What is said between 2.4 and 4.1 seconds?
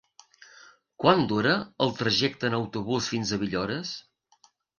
en autobús fins a Villores?